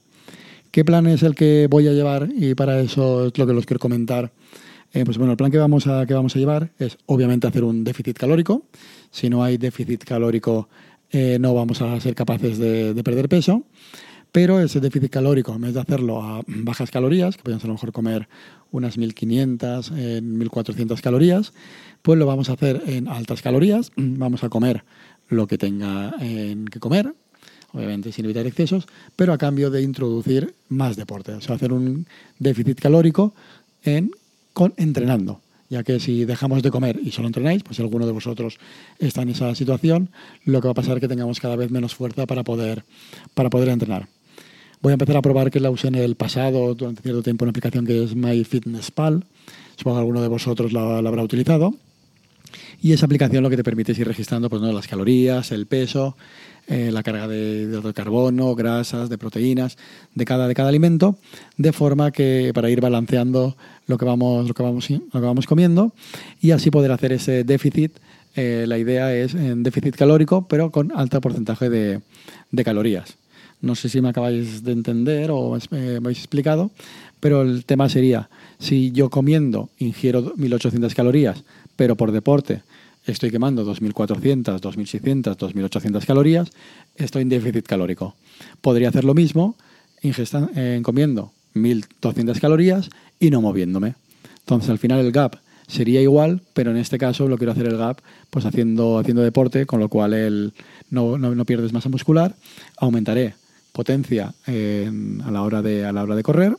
¿Qué 0.71 0.83
plan 0.83 1.05
es 1.07 1.23
el 1.23 1.35
que 1.35 1.67
voy 1.69 1.87
a 1.87 1.93
llevar? 1.93 2.29
Y 2.35 2.55
para 2.55 2.79
eso 2.79 3.27
es 3.27 3.37
lo 3.37 3.45
que 3.45 3.53
los 3.53 3.65
quiero 3.65 3.79
comentar. 3.79 4.31
Eh, 4.93 5.05
pues 5.05 5.17
bueno, 5.17 5.33
el 5.33 5.37
plan 5.37 5.51
que 5.51 5.57
vamos, 5.57 5.85
a, 5.85 6.05
que 6.05 6.13
vamos 6.13 6.35
a 6.35 6.39
llevar 6.39 6.71
es 6.79 6.97
obviamente 7.05 7.45
hacer 7.45 7.63
un 7.63 7.83
déficit 7.83 8.17
calórico. 8.17 8.63
Si 9.11 9.29
no 9.29 9.43
hay 9.43 9.57
déficit 9.57 10.03
calórico, 10.03 10.67
eh, 11.11 11.37
no 11.39 11.53
vamos 11.53 11.81
a 11.81 11.99
ser 11.99 12.15
capaces 12.15 12.57
de, 12.57 12.93
de 12.95 13.03
perder 13.03 13.29
peso 13.29 13.63
pero 14.37 14.61
ese 14.61 14.79
déficit 14.79 15.09
calórico, 15.09 15.55
en 15.55 15.61
vez 15.61 15.73
de 15.73 15.79
hacerlo 15.79 16.21
a 16.21 16.43
bajas 16.45 16.91
calorías, 16.91 17.35
que 17.35 17.41
podemos 17.41 17.63
a 17.63 17.67
lo 17.69 17.73
mejor 17.73 17.91
comer 17.91 18.27
unas 18.69 18.95
1500, 18.95 19.89
1400 19.89 21.01
calorías, 21.01 21.53
pues 22.03 22.19
lo 22.19 22.27
vamos 22.27 22.47
a 22.51 22.53
hacer 22.53 22.83
en 22.85 23.07
altas 23.07 23.41
calorías, 23.41 23.91
vamos 23.95 24.43
a 24.43 24.49
comer 24.49 24.83
lo 25.27 25.47
que 25.47 25.57
tenga 25.57 26.13
que 26.19 26.79
comer, 26.79 27.15
obviamente 27.73 28.11
sin 28.11 28.25
evitar 28.25 28.45
excesos, 28.45 28.85
pero 29.15 29.33
a 29.33 29.39
cambio 29.39 29.71
de 29.71 29.81
introducir 29.81 30.53
más 30.69 30.97
deporte, 30.97 31.31
o 31.31 31.41
sea, 31.41 31.55
hacer 31.55 31.73
un 31.73 32.05
déficit 32.37 32.79
calórico 32.79 33.33
en, 33.81 34.11
entrenando. 34.77 35.41
Ya 35.69 35.81
que 35.81 35.99
si 35.99 36.25
dejamos 36.25 36.61
de 36.61 36.69
comer 36.69 36.99
y 37.03 37.09
solo 37.09 37.25
entrenáis, 37.27 37.63
pues 37.63 37.77
si 37.77 37.81
alguno 37.81 38.05
de 38.05 38.11
vosotros 38.11 38.59
está 38.99 39.23
en 39.23 39.29
esa 39.29 39.55
situación, 39.55 40.11
lo 40.45 40.61
que 40.61 40.67
va 40.67 40.73
a 40.73 40.75
pasar 40.75 40.97
es 40.97 41.01
que 41.01 41.07
tengamos 41.07 41.39
cada 41.39 41.55
vez 41.55 41.71
menos 41.71 41.95
fuerza 41.95 42.27
para 42.27 42.43
poder, 42.43 42.83
para 43.33 43.49
poder 43.49 43.69
entrenar. 43.69 44.07
Voy 44.81 44.91
a 44.91 44.93
empezar 44.93 45.17
a 45.17 45.21
probar 45.21 45.49
que 45.49 45.59
la 45.59 45.71
usé 45.71 45.87
en 45.87 45.95
el 45.95 46.15
pasado, 46.15 46.75
durante 46.75 47.01
cierto 47.01 47.23
tiempo, 47.23 47.45
una 47.45 47.49
aplicación 47.49 47.85
que 47.85 48.03
es 48.03 48.15
MyFitnessPal. 48.15 49.25
Supongo 49.75 49.97
que 49.97 50.01
alguno 50.01 50.21
de 50.21 50.27
vosotros 50.27 50.71
la, 50.71 50.97
habrá 50.99 51.23
utilizado. 51.23 51.73
Y 52.81 52.93
esa 52.93 53.05
aplicación 53.05 53.43
lo 53.43 53.49
que 53.49 53.57
te 53.57 53.63
permite 53.63 53.91
es 53.91 53.99
ir 53.99 54.07
registrando 54.07 54.49
pues, 54.49 54.61
¿no? 54.61 54.71
las 54.71 54.87
calorías, 54.87 55.51
el 55.51 55.65
peso, 55.65 56.15
eh, 56.67 56.91
la 56.91 57.01
carga 57.01 57.27
de, 57.27 57.81
carbono, 57.95 58.53
grasas, 58.53 59.09
de 59.09 59.17
proteínas, 59.17 59.77
de 60.13 60.25
cada, 60.25 60.47
de 60.47 60.53
cada 60.53 60.69
alimento, 60.69 61.17
de 61.57 61.73
forma 61.73 62.11
que 62.11 62.51
para 62.53 62.69
ir 62.69 62.79
balanceando 62.79 63.57
lo 63.87 63.97
que 63.97 64.05
vamos, 64.05 64.47
lo 64.47 64.53
que 64.53 64.63
vamos, 64.63 64.89
lo 64.89 64.99
que 65.11 65.19
vamos 65.19 65.47
comiendo 65.47 65.91
y 66.39 66.51
así 66.51 66.69
poder 66.69 66.91
hacer 66.91 67.13
ese 67.13 67.43
déficit. 67.43 67.97
Eh, 68.35 68.65
la 68.67 68.77
idea 68.77 69.15
es 69.15 69.33
en 69.33 69.63
déficit 69.63 69.95
calórico, 69.95 70.47
pero 70.47 70.69
con 70.69 70.91
alto 70.95 71.19
porcentaje 71.19 71.69
de, 71.69 72.01
de 72.51 72.63
calorías. 72.63 73.17
No 73.61 73.75
sé 73.75 73.89
si 73.89 74.01
me 74.01 74.09
acabáis 74.09 74.63
de 74.63 74.71
entender 74.71 75.31
o 75.31 75.57
me 75.71 75.97
habéis 75.97 76.19
explicado, 76.19 76.71
pero 77.19 77.41
el 77.41 77.65
tema 77.65 77.89
sería, 77.89 78.29
si 78.59 78.91
yo 78.91 79.09
comiendo 79.09 79.69
ingiero 79.79 80.35
1.800 80.35 80.93
calorías, 80.93 81.43
pero 81.75 81.95
por 81.95 82.11
deporte 82.11 82.61
estoy 83.05 83.31
quemando 83.31 83.65
2.400, 83.65 84.59
2.600, 84.59 85.37
2.800 85.37 86.05
calorías, 86.05 86.51
estoy 86.95 87.23
en 87.23 87.29
déficit 87.29 87.65
calórico. 87.65 88.15
Podría 88.61 88.89
hacer 88.89 89.05
lo 89.05 89.13
mismo 89.13 89.55
eh, 90.03 90.81
comiendo 90.83 91.31
1.200 91.55 92.39
calorías 92.39 92.89
y 93.19 93.31
no 93.31 93.41
moviéndome. 93.41 93.95
Entonces, 94.39 94.69
al 94.69 94.77
final 94.77 94.99
el 94.99 95.11
gap 95.11 95.37
sería 95.67 96.01
igual, 96.01 96.41
pero 96.53 96.71
en 96.71 96.77
este 96.77 96.97
caso 96.97 97.27
lo 97.27 97.37
quiero 97.37 97.53
hacer 97.53 97.67
el 97.67 97.77
gap 97.77 97.99
pues 98.29 98.45
haciendo, 98.45 98.99
haciendo 98.99 99.21
deporte, 99.23 99.65
con 99.65 99.79
lo 99.79 99.89
cual 99.89 100.13
el, 100.13 100.53
no, 100.89 101.17
no, 101.17 101.33
no 101.33 101.45
pierdes 101.45 101.73
masa 101.73 101.89
muscular, 101.89 102.35
aumentaré 102.77 103.33
potencia 103.77 104.33
a, 104.47 105.31
la 105.31 105.43
hora 105.43 105.61
de, 105.61 105.85
a 105.85 105.91
la 105.93 106.01
hora 106.01 106.15
de 106.15 106.23
correr 106.23 106.57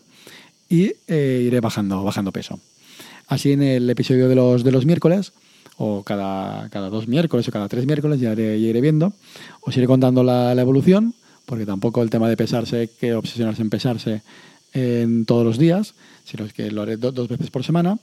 y 0.68 0.92
eh, 1.08 1.42
iré 1.44 1.58
bajando, 1.58 2.04
bajando 2.04 2.30
peso. 2.30 2.60
Así 3.26 3.50
en 3.50 3.60
el 3.60 3.90
episodio 3.90 4.28
de 4.28 4.36
los, 4.36 4.62
de 4.62 4.70
los 4.70 4.86
miércoles, 4.86 5.32
o 5.78 6.04
cada, 6.04 6.68
cada 6.70 6.90
dos 6.90 7.08
miércoles 7.08 7.48
o 7.48 7.50
cada 7.50 7.68
tres 7.68 7.86
miércoles, 7.86 8.20
ya 8.20 8.32
iré, 8.34 8.80
viendo, 8.80 9.12
os 9.62 9.76
iré 9.76 9.88
contando 9.88 10.22
la, 10.22 10.52
evolución, 10.52 11.12
porque 11.44 11.66
tampoco 11.66 12.02
el 12.02 12.10
tema 12.10 12.28
de 12.28 12.36
pesarse, 12.36 12.88
que 13.00 13.14
obsesionarse 13.14 13.62
en 13.62 13.70
pesarse 13.70 14.22
en 14.72 15.24
todos 15.26 15.44
los 15.44 15.58
días, 15.58 15.94
sino 16.24 16.46
que 16.46 16.70
lo 16.70 16.82
haré 16.82 16.96
dos 16.98 17.26
veces 17.26 17.50
por 17.50 17.64
semana, 17.64 17.98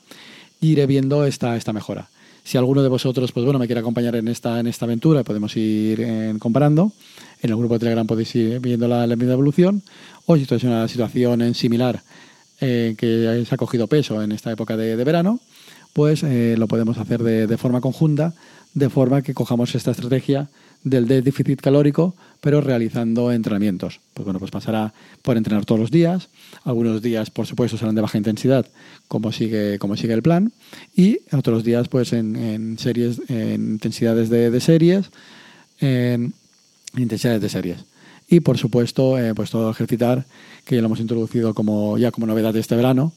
iré 0.60 0.88
viendo 0.88 1.26
esta, 1.26 1.56
esta 1.56 1.72
mejora. 1.72 2.10
Si 2.46 2.60
alguno 2.60 2.84
de 2.84 2.90
vosotros, 2.90 3.32
pues 3.32 3.44
bueno, 3.44 3.58
me 3.58 3.66
quiere 3.66 3.80
acompañar 3.80 4.16
en 4.16 4.28
esta, 4.28 4.60
en 4.60 4.68
esta 4.68 4.86
aventura, 4.86 5.24
podemos 5.24 5.58
ir 5.58 6.00
eh, 6.00 6.36
comparando. 6.38 6.92
En 7.42 7.50
el 7.50 7.56
grupo 7.56 7.74
de 7.74 7.80
Telegram 7.80 8.06
podéis 8.06 8.36
ir 8.36 8.60
viendo 8.60 8.88
la, 8.88 9.08
la 9.08 9.16
evolución. 9.16 9.82
O 10.28 10.36
si 10.36 10.44
estáis 10.44 10.64
en 10.64 10.70
una 10.70 10.88
situación 10.88 11.42
en 11.42 11.56
similar 11.56 12.04
eh, 12.62 12.94
que 13.00 13.44
se 13.48 13.56
ha 13.56 13.58
cogido 13.58 13.88
peso 13.88 14.22
en 14.22 14.32
esta 14.32 14.52
época 14.52 14.78
de, 14.78 14.96
verano, 15.04 15.40
pues 15.92 16.22
eh, 16.22 16.54
lo 16.56 16.68
podemos 16.68 17.00
hacer 17.00 17.24
de 17.24 17.58
forma 17.58 17.82
conjunta, 17.82 18.36
de 18.76 18.92
forma 18.92 19.24
que 19.24 19.34
cojamos 19.34 19.74
esta 19.74 19.90
estrategia 19.90 20.50
del 20.86 21.08
déficit 21.08 21.60
calórico, 21.60 22.16
pero 22.40 22.62
realizando 22.62 23.32
entrenamientos. 23.32 24.00
Pues 24.14 24.24
bueno, 24.24 24.40
pues 24.40 24.52
pasará 24.52 24.94
por 25.24 25.36
entrenar 25.36 25.66
todos 25.66 25.82
los 25.82 25.92
días. 25.92 26.30
Algunos 26.64 27.02
días, 27.02 27.32
por 27.32 27.48
supuesto, 27.48 27.76
serán 27.76 27.96
de 27.96 28.02
baja 28.02 28.20
intensidad, 28.20 28.68
como 29.08 29.32
sigue, 29.32 29.80
como 29.80 29.98
sigue 29.98 30.14
el 30.14 30.22
plan. 30.22 30.54
Y 30.96 31.20
otros 31.32 31.64
días, 31.64 31.90
pues 31.90 32.14
en, 32.14 32.78
series, 32.78 33.20
en 33.30 33.72
intensidades 33.72 34.30
de, 34.30 34.60
series, 34.62 35.10
en 35.80 36.34
intensidades 36.96 37.42
de 37.42 37.50
series. 37.50 37.78
Y 38.30 38.42
por 38.42 38.60
supuesto, 38.60 39.18
eh, 39.18 39.34
pues 39.34 39.50
todo 39.50 39.72
ejercitar, 39.72 40.26
que 40.66 40.76
ya 40.76 40.82
lo 40.82 40.86
hemos 40.86 41.00
introducido 41.00 41.56
como, 41.56 41.98
ya 41.98 42.12
como 42.12 42.28
novedad 42.28 42.54
de 42.54 42.60
este 42.60 42.76
verano, 42.76 43.12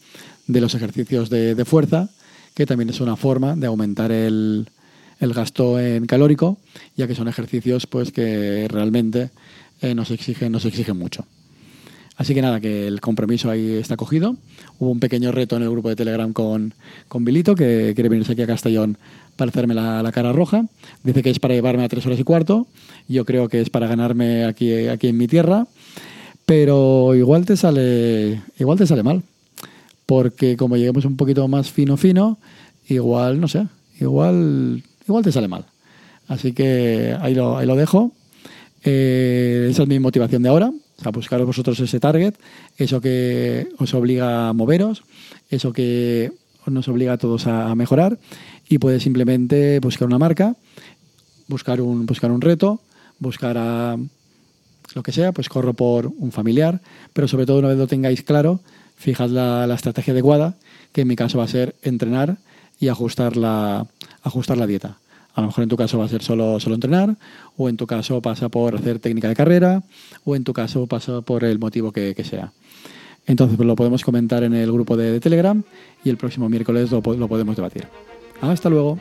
de 0.47 0.63
los 0.63 0.75
ejercicios 0.75 1.29
de 1.29 1.65
fuerza, 1.67 2.09
que 2.55 2.65
también 2.65 2.89
es 2.89 3.01
una 3.01 3.17
forma 3.17 3.57
de 3.57 3.67
aumentar 3.67 4.11
el, 4.11 4.69
el 5.21 5.33
gasto 5.33 5.81
en 5.81 6.07
calórico, 6.07 6.59
ya 6.97 7.07
que 7.07 7.15
son 7.15 7.29
ejercicios 7.29 7.87
pues 7.87 8.13
que 8.13 8.67
realmente 8.69 9.31
eh, 9.81 9.95
nos, 9.95 10.11
exigen, 10.11 10.53
nos 10.53 10.65
exigen 10.65 10.97
mucho. 10.97 11.25
Así 12.19 12.35
que 12.35 12.43
nada, 12.43 12.61
que 12.61 12.89
el 12.89 13.01
compromiso 13.01 13.49
ahí 13.49 13.75
está 13.75 13.97
cogido. 13.97 14.37
Hubo 14.81 14.91
un 14.91 14.99
pequeño 14.99 15.31
reto 15.31 15.57
en 15.57 15.63
el 15.63 15.71
grupo 15.71 15.89
de 15.89 15.95
Telegram 15.95 16.33
con, 16.33 16.75
con 17.07 17.25
Bilito, 17.25 17.55
que 17.55 17.93
quiere 17.95 18.09
venirse 18.09 18.33
aquí 18.33 18.43
a 18.43 18.47
Castellón 18.49 18.99
para 19.37 19.51
hacerme 19.51 19.75
la, 19.75 20.11
cara 20.13 20.33
roja. 20.33 20.67
Dice 21.05 21.23
que 21.23 21.31
es 21.31 21.39
para 21.39 21.55
llevarme 21.55 21.85
a 21.85 21.89
tres 21.89 22.05
horas 22.07 22.19
y 22.19 22.25
cuarto. 22.25 22.67
Yo 23.07 23.25
creo 23.25 23.49
que 23.49 23.61
es 23.61 23.71
para 23.71 23.87
ganarme 23.87 24.45
aquí, 24.45 24.89
aquí 24.89 25.07
en 25.07 25.17
mi 25.17 25.29
tierra. 25.29 25.69
Pero 26.45 27.15
igual 27.15 27.47
te 27.47 27.57
sale, 27.57 28.43
igual 28.59 28.79
te 28.79 28.87
sale 28.89 29.05
mal. 29.05 29.23
Porque 30.05 30.57
como 30.57 30.77
lleguemos 30.77 31.05
un 31.05 31.17
poquito 31.17 31.47
más 31.47 31.71
fino 31.71 31.97
fino, 31.97 32.39
igual, 32.89 33.41
no 33.41 33.47
sé, 33.47 33.69
igual 34.01 34.83
igual 35.09 35.25
te 35.25 35.33
sale 35.33 35.49
mal. 35.49 35.65
Así 36.29 36.53
que 36.53 37.17
ahí 37.21 37.35
lo, 37.35 37.57
ahí 37.57 37.67
lo 37.67 37.75
dejo. 37.75 38.13
Eh, 38.85 39.69
esa 39.71 39.83
es 39.83 39.89
mi 39.89 39.99
motivación 39.99 40.43
de 40.43 40.51
ahora, 40.51 40.69
o 40.69 41.03
sea, 41.03 41.11
buscaros 41.11 41.47
vosotros 41.47 41.81
ese 41.81 41.99
target, 41.99 42.35
eso 42.77 43.01
que 43.01 43.69
os 43.79 43.93
obliga 43.93 44.49
a 44.49 44.53
moveros, 44.53 45.03
eso 45.51 45.73
que 45.73 46.31
nos 46.67 46.87
obliga 46.87 47.15
a 47.15 47.19
todos 47.19 47.47
a, 47.47 47.75
mejorar 47.75 48.19
y 48.69 48.79
puedes 48.79 49.03
simplemente 49.03 49.81
buscar 49.81 50.07
una 50.07 50.19
marca, 50.19 50.55
buscar 51.49 51.81
un, 51.81 52.07
buscar 52.07 52.31
un 52.31 52.41
reto, 52.41 52.81
buscar 53.19 53.59
a 53.59 53.97
lo 54.95 55.03
que 55.03 55.13
sea, 55.13 55.33
pues 55.33 55.49
corro 55.49 55.75
por 55.75 56.07
un 56.07 56.31
familiar, 56.31 56.81
pero 57.13 57.27
sobre 57.27 57.47
todo 57.47 57.59
una 57.59 57.69
vez 57.69 57.79
lo 57.79 57.89
tengáis 57.89 58.23
claro, 58.23 58.61
fijad 58.97 59.31
la, 59.31 59.67
la 59.67 59.75
estrategia 59.75 60.13
adecuada, 60.13 60.57
que 60.93 61.01
en 61.01 61.09
mi 61.09 61.17
caso 61.17 61.39
va 61.39 61.45
a 61.45 61.49
ser 61.49 61.75
entrenar 61.83 62.37
y 62.79 62.89
ajustar 62.89 63.37
la, 63.37 63.87
ajustar 64.29 64.57
la 64.57 64.67
dieta. 64.67 64.99
A 65.35 65.41
lo 65.41 65.49
mejor 65.49 65.63
en 65.63 65.69
tu 65.69 65.77
caso 65.77 65.99
va 65.99 66.07
a 66.07 66.09
ser 66.09 66.23
solo, 66.23 66.59
solo 66.59 66.75
entrenar, 66.75 67.17
o 67.57 67.69
en 67.69 67.77
tu 67.77 67.87
caso 67.87 68.21
pasa 68.21 68.49
por 68.49 68.75
hacer 68.75 68.99
técnica 68.99 69.29
de 69.29 69.37
carrera, 69.37 69.83
o 70.25 70.35
en 70.35 70.45
tu 70.45 70.53
caso 70.53 70.87
pasa 70.87 71.21
por 71.21 71.45
el 71.45 71.59
motivo 71.59 71.93
que, 71.93 72.15
sea. 72.25 72.53
Entonces 73.27 73.59
lo 73.59 73.77
podemos 73.77 74.03
comentar 74.05 74.43
en 74.43 74.55
el 74.55 74.73
grupo 74.73 74.97
de, 74.97 75.21
Telegram 75.21 75.63
y 76.03 76.11
el 76.11 76.17
próximo 76.17 76.49
miércoles 76.49 76.91
lo 76.91 77.03
podemos 77.03 77.57
debatir. 77.57 77.87
Hasta 78.41 78.71
luego. 78.71 78.99